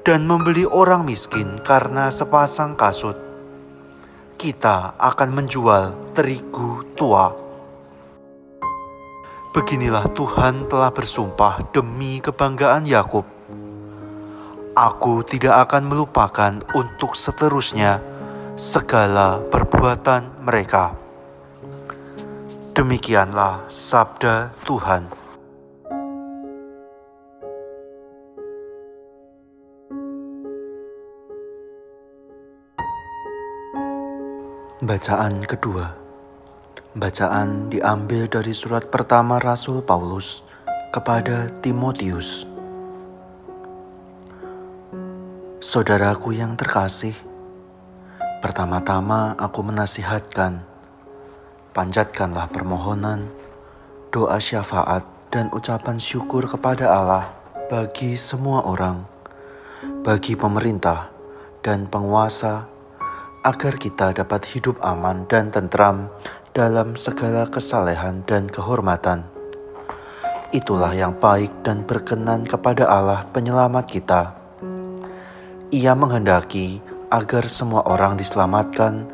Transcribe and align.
dan 0.00 0.24
membeli 0.24 0.64
orang 0.64 1.04
miskin 1.04 1.60
karena 1.60 2.08
sepasang 2.08 2.72
kasut 2.72 3.29
kita 4.40 4.96
akan 4.96 5.36
menjual 5.36 6.16
terigu 6.16 6.96
tua. 6.96 7.28
Beginilah 9.52 10.08
Tuhan 10.16 10.64
telah 10.64 10.88
bersumpah 10.88 11.60
demi 11.76 12.24
kebanggaan 12.24 12.88
Yakub. 12.88 13.28
Aku 14.72 15.20
tidak 15.28 15.68
akan 15.68 15.92
melupakan 15.92 16.56
untuk 16.72 17.12
seterusnya 17.12 18.00
segala 18.56 19.44
perbuatan 19.44 20.40
mereka. 20.40 20.96
Demikianlah 22.72 23.68
sabda 23.68 24.56
Tuhan. 24.64 25.19
Bacaan 34.90 35.46
kedua 35.46 35.86
Bacaan 36.98 37.70
diambil 37.70 38.26
dari 38.26 38.50
surat 38.50 38.90
pertama 38.90 39.38
Rasul 39.38 39.86
Paulus 39.86 40.42
kepada 40.90 41.46
Timotius. 41.62 42.42
Saudaraku 45.62 46.34
yang 46.34 46.58
terkasih, 46.58 47.14
pertama-tama 48.42 49.38
aku 49.38 49.62
menasihatkan, 49.62 50.66
panjatkanlah 51.70 52.50
permohonan, 52.50 53.30
doa 54.10 54.42
syafaat, 54.42 55.06
dan 55.30 55.54
ucapan 55.54 56.02
syukur 56.02 56.50
kepada 56.50 56.90
Allah 56.90 57.30
bagi 57.70 58.18
semua 58.18 58.66
orang, 58.66 59.06
bagi 60.02 60.34
pemerintah 60.34 61.14
dan 61.62 61.86
penguasa 61.86 62.79
agar 63.40 63.80
kita 63.80 64.12
dapat 64.12 64.44
hidup 64.52 64.76
aman 64.84 65.24
dan 65.24 65.48
tentram 65.48 66.12
dalam 66.52 66.92
segala 66.92 67.48
kesalehan 67.48 68.20
dan 68.28 68.50
kehormatan. 68.52 69.24
Itulah 70.50 70.92
yang 70.92 71.16
baik 71.16 71.62
dan 71.62 71.86
berkenan 71.86 72.44
kepada 72.44 72.90
Allah 72.90 73.24
penyelamat 73.30 73.84
kita. 73.86 74.22
Ia 75.70 75.94
menghendaki 75.94 76.82
agar 77.08 77.46
semua 77.46 77.86
orang 77.86 78.18
diselamatkan 78.18 79.06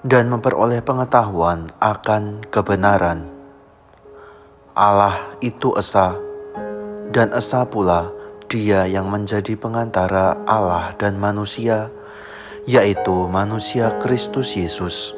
dan 0.00 0.32
memperoleh 0.32 0.80
pengetahuan 0.80 1.68
akan 1.78 2.40
kebenaran. 2.48 3.28
Allah 4.72 5.20
itu 5.44 5.74
Esa, 5.76 6.16
dan 7.12 7.34
Esa 7.36 7.66
pula 7.68 8.14
Dia 8.48 8.88
yang 8.88 9.12
menjadi 9.12 9.60
pengantara 9.60 10.40
Allah 10.48 10.96
dan 10.96 11.20
manusia 11.20 11.92
yaitu 12.68 13.24
manusia 13.32 13.96
Kristus 13.96 14.52
Yesus. 14.52 15.16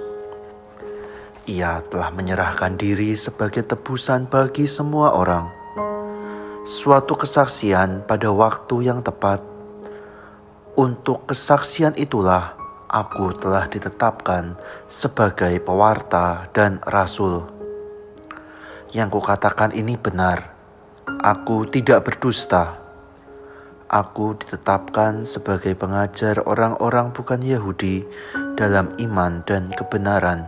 Ia 1.51 1.83
telah 1.91 2.15
menyerahkan 2.15 2.79
diri 2.79 3.19
sebagai 3.19 3.67
tebusan 3.67 4.31
bagi 4.31 4.71
semua 4.71 5.19
orang, 5.19 5.51
suatu 6.63 7.19
kesaksian 7.19 8.07
pada 8.07 8.31
waktu 8.31 8.87
yang 8.87 9.03
tepat. 9.03 9.43
Untuk 10.79 11.27
kesaksian 11.27 11.99
itulah 11.99 12.55
aku 12.87 13.35
telah 13.35 13.67
ditetapkan 13.67 14.55
sebagai 14.87 15.59
pewarta 15.59 16.47
dan 16.55 16.79
rasul. 16.87 17.51
Yang 18.95 19.19
kukatakan 19.19 19.75
ini 19.75 19.99
benar, 19.99 20.55
aku 21.19 21.67
tidak 21.67 22.07
berdusta 22.07 22.80
aku 23.91 24.39
ditetapkan 24.39 25.27
sebagai 25.27 25.75
pengajar 25.75 26.47
orang-orang 26.47 27.11
bukan 27.11 27.43
Yahudi 27.43 28.07
dalam 28.55 28.95
iman 29.03 29.43
dan 29.43 29.67
kebenaran. 29.75 30.47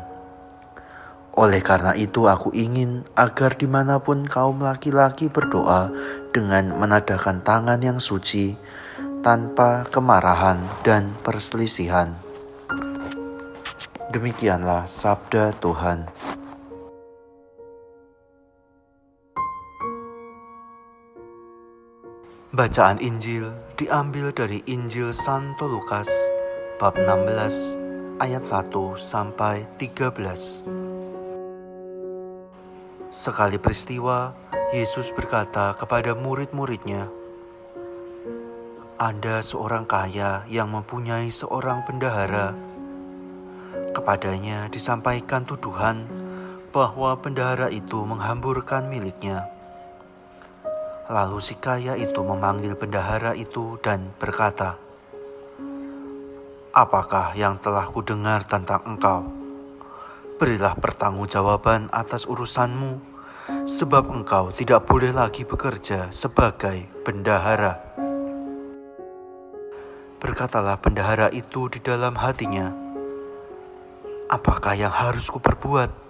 Oleh 1.35 1.59
karena 1.59 1.97
itu, 1.99 2.31
aku 2.31 2.55
ingin 2.55 3.03
agar 3.19 3.59
di 3.59 3.67
mana 3.67 3.99
pun 3.99 4.29
kaum 4.29 4.63
laki-laki 4.63 5.27
berdoa 5.27 5.91
dengan 6.31 6.71
menadakan 6.77 7.43
tangan 7.43 7.81
yang 7.83 7.99
suci, 7.99 8.55
tanpa 9.25 9.89
kemarahan 9.89 10.61
dan 10.85 11.09
perselisihan. 11.25 12.13
Demikianlah 14.13 14.85
sabda 14.85 15.57
Tuhan. 15.57 16.05
Bacaan 22.53 23.01
Injil 23.01 23.49
diambil 23.81 24.29
dari 24.29 24.61
Injil 24.69 25.17
Santo 25.17 25.65
Lukas 25.65 26.05
bab 26.77 27.01
16 27.01 27.81
ayat 28.21 28.45
1 28.45 28.93
sampai 28.93 29.65
13. 29.81 30.61
Sekali 33.09 33.57
peristiwa, 33.57 34.37
Yesus 34.69 35.17
berkata 35.17 35.73
kepada 35.81 36.13
murid-muridnya, 36.13 37.09
"Ada 39.01 39.41
seorang 39.41 39.89
kaya 39.89 40.45
yang 40.45 40.69
mempunyai 40.77 41.33
seorang 41.33 41.89
bendahara. 41.89 42.53
Kepadanya 43.97 44.69
disampaikan 44.69 45.49
tuduhan 45.49 46.05
bahwa 46.69 47.17
bendahara 47.17 47.73
itu 47.73 48.05
menghamburkan 48.05 48.93
miliknya." 48.93 49.62
Lalu 51.13 51.45
si 51.45 51.61
kaya 51.61 51.93
itu 51.93 52.25
memanggil 52.25 52.73
bendahara 52.73 53.37
itu 53.37 53.77
dan 53.85 54.17
berkata, 54.17 54.81
Apakah 56.73 57.37
yang 57.37 57.61
telah 57.61 57.85
kudengar 57.85 58.49
tentang 58.49 58.81
engkau? 58.89 59.29
Berilah 60.41 60.73
pertanggungjawaban 60.73 61.93
atas 61.93 62.25
urusanmu, 62.25 62.97
sebab 63.69 64.09
engkau 64.09 64.57
tidak 64.57 64.89
boleh 64.89 65.13
lagi 65.13 65.45
bekerja 65.45 66.09
sebagai 66.09 66.89
bendahara. 67.05 67.77
Berkatalah 70.17 70.81
bendahara 70.81 71.29
itu 71.29 71.69
di 71.69 71.85
dalam 71.85 72.17
hatinya, 72.17 72.73
Apakah 74.33 74.73
yang 74.73 74.89
harus 74.97 75.29
kuperbuat? 75.29 76.02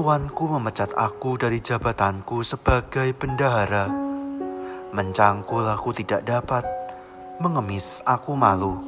Tuanku 0.00 0.48
memecat 0.48 0.96
aku 0.96 1.36
dari 1.36 1.60
jabatanku 1.60 2.40
sebagai 2.40 3.12
bendahara. 3.12 3.84
Mencangkul 4.96 5.68
aku 5.68 5.92
tidak 5.92 6.24
dapat, 6.24 6.64
mengemis 7.36 8.00
aku 8.08 8.32
malu. 8.32 8.80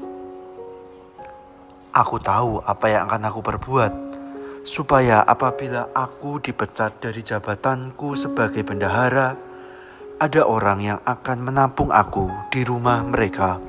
Aku 1.93 2.17
tahu 2.17 2.65
apa 2.65 2.89
yang 2.89 3.13
akan 3.13 3.29
aku 3.29 3.45
perbuat, 3.45 3.93
supaya 4.65 5.21
apabila 5.21 5.93
aku 5.93 6.41
dipecat 6.41 7.05
dari 7.05 7.21
jabatanku 7.21 8.17
sebagai 8.17 8.65
bendahara, 8.65 9.37
ada 10.17 10.43
orang 10.49 10.81
yang 10.81 11.01
akan 11.05 11.45
menampung 11.45 11.93
aku 11.93 12.33
di 12.49 12.65
rumah 12.65 13.05
mereka. 13.05 13.61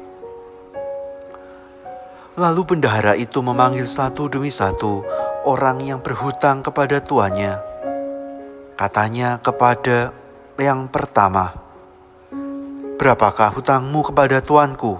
Lalu 2.40 2.62
bendahara 2.63 3.19
itu 3.19 3.44
memanggil 3.44 3.84
satu 3.84 4.31
demi 4.31 4.48
satu 4.48 5.23
orang 5.44 5.84
yang 5.84 6.00
berhutang 6.00 6.63
kepada 6.63 7.04
tuannya. 7.04 7.60
Katanya 8.80 9.38
kepada 9.44 10.16
yang 10.57 10.88
pertama, 10.88 11.54
"Berapakah 12.98 13.51
hutangmu 13.54 14.01
kepada 14.12 14.40
tuanku?" 14.40 14.98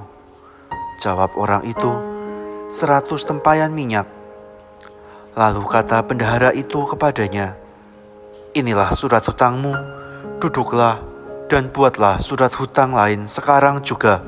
Jawab 1.00 1.36
orang 1.40 1.63
itu, 1.66 1.92
seratus 2.69 3.25
tempayan 3.25 3.74
minyak. 3.74 4.06
Lalu 5.34 5.63
kata 5.66 6.06
bendahara 6.06 6.54
itu 6.54 6.86
kepadanya, 6.86 7.57
Inilah 8.54 8.94
surat 8.94 9.25
hutangmu, 9.25 9.74
duduklah 10.38 11.01
dan 11.50 11.74
buatlah 11.74 12.22
surat 12.22 12.54
hutang 12.54 12.94
lain 12.94 13.25
sekarang 13.25 13.81
juga. 13.81 14.22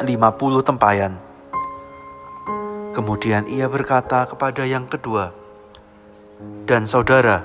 Lima 0.00 0.32
puluh 0.32 0.64
tempayan. 0.64 1.12
Kemudian 2.94 3.50
ia 3.50 3.66
berkata 3.66 4.22
kepada 4.30 4.62
yang 4.62 4.86
kedua, 4.86 5.34
Dan 6.62 6.86
saudara, 6.86 7.42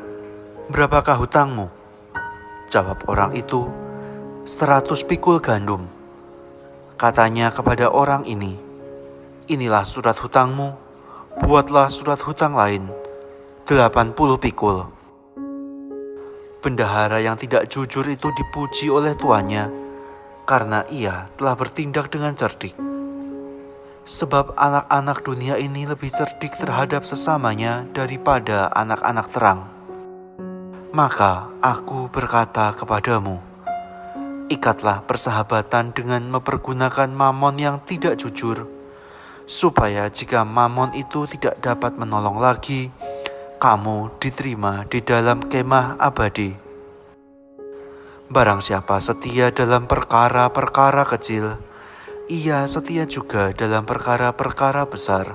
berapakah 0.70 1.18
hutangmu? 1.18 1.74
Jawab 2.70 3.10
orang 3.10 3.34
itu, 3.34 3.66
seratus 4.46 5.02
pikul 5.02 5.42
gandum. 5.42 5.90
Katanya 7.02 7.50
kepada 7.50 7.90
orang 7.90 8.30
ini, 8.30 8.62
Inilah 9.50 9.82
surat 9.90 10.14
hutangmu, 10.22 10.78
buatlah 11.42 11.90
surat 11.90 12.22
hutang 12.22 12.54
lain, 12.54 12.86
delapan 13.66 14.14
puluh 14.14 14.38
pikul. 14.38 14.86
Bendahara 16.62 17.18
yang 17.26 17.42
tidak 17.42 17.66
jujur 17.74 18.06
itu 18.06 18.30
dipuji 18.30 18.94
oleh 18.94 19.18
tuannya, 19.18 19.66
karena 20.46 20.86
ia 20.94 21.26
telah 21.34 21.58
bertindak 21.58 22.14
dengan 22.14 22.38
cerdik 22.38 22.89
sebab 24.10 24.58
anak-anak 24.58 25.22
dunia 25.22 25.62
ini 25.62 25.86
lebih 25.86 26.10
cerdik 26.10 26.58
terhadap 26.58 27.06
sesamanya 27.06 27.86
daripada 27.94 28.74
anak-anak 28.74 29.30
terang. 29.30 29.70
Maka 30.90 31.46
aku 31.62 32.10
berkata 32.10 32.74
kepadamu, 32.74 33.38
ikatlah 34.50 35.06
persahabatan 35.06 35.94
dengan 35.94 36.26
mempergunakan 36.26 37.06
mamon 37.06 37.62
yang 37.62 37.78
tidak 37.86 38.18
jujur, 38.18 38.66
supaya 39.46 40.10
jika 40.10 40.42
mamon 40.42 40.90
itu 40.98 41.30
tidak 41.30 41.62
dapat 41.62 41.94
menolong 41.94 42.42
lagi, 42.42 42.90
kamu 43.62 44.18
diterima 44.18 44.90
di 44.90 45.06
dalam 45.06 45.46
kemah 45.46 46.02
abadi. 46.02 46.58
Barang 48.26 48.58
siapa 48.58 48.98
setia 48.98 49.54
dalam 49.54 49.86
perkara-perkara 49.86 51.06
kecil, 51.06 51.69
ia 52.30 52.62
setia 52.70 53.10
juga 53.10 53.50
dalam 53.58 53.90
perkara-perkara 53.90 54.86
besar. 54.86 55.34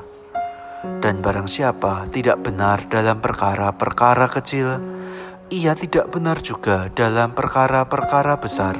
Dan 1.03 1.19
barang 1.19 1.51
siapa 1.51 2.07
tidak 2.07 2.47
benar 2.47 2.87
dalam 2.87 3.19
perkara-perkara 3.19 4.31
kecil, 4.31 4.79
ia 5.51 5.75
tidak 5.75 6.15
benar 6.15 6.39
juga 6.39 6.87
dalam 6.95 7.35
perkara-perkara 7.35 8.39
besar. 8.39 8.79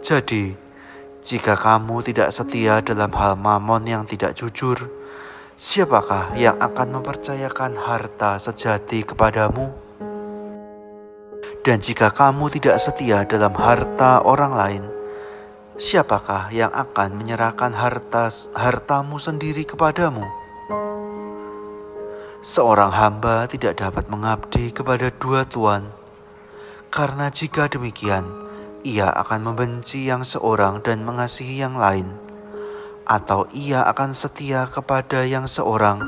Jadi, 0.00 0.56
jika 1.20 1.52
kamu 1.52 2.00
tidak 2.00 2.32
setia 2.32 2.80
dalam 2.80 3.12
hal 3.12 3.36
mamon 3.36 3.84
yang 3.84 4.08
tidak 4.08 4.32
jujur, 4.32 4.88
siapakah 5.52 6.32
yang 6.32 6.56
akan 6.56 6.96
mempercayakan 6.96 7.76
harta 7.76 8.40
sejati 8.40 9.04
kepadamu? 9.04 9.68
Dan 11.60 11.76
jika 11.76 12.08
kamu 12.08 12.48
tidak 12.56 12.80
setia 12.80 13.26
dalam 13.28 13.52
harta 13.52 14.22
orang 14.22 14.54
lain, 14.54 14.95
siapakah 15.76 16.48
yang 16.56 16.72
akan 16.72 17.20
menyerahkan 17.20 17.76
harta 17.76 18.32
hartamu 18.56 19.20
sendiri 19.20 19.68
kepadamu? 19.68 20.24
Seorang 22.40 22.92
hamba 22.96 23.44
tidak 23.44 23.76
dapat 23.76 24.08
mengabdi 24.08 24.72
kepada 24.72 25.12
dua 25.12 25.44
tuan, 25.44 25.92
karena 26.88 27.28
jika 27.28 27.68
demikian, 27.68 28.24
ia 28.86 29.12
akan 29.12 29.52
membenci 29.52 30.08
yang 30.08 30.24
seorang 30.24 30.80
dan 30.80 31.04
mengasihi 31.04 31.60
yang 31.60 31.76
lain, 31.76 32.08
atau 33.04 33.44
ia 33.52 33.84
akan 33.84 34.16
setia 34.16 34.64
kepada 34.70 35.28
yang 35.28 35.44
seorang 35.44 36.00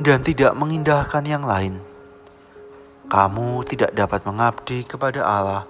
dan 0.00 0.24
tidak 0.24 0.56
mengindahkan 0.56 1.26
yang 1.28 1.44
lain. 1.44 1.76
Kamu 3.10 3.66
tidak 3.66 3.92
dapat 3.98 4.22
mengabdi 4.22 4.86
kepada 4.86 5.26
Allah 5.26 5.66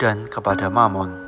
dan 0.00 0.24
kepada 0.32 0.72
Mammon. 0.72 1.27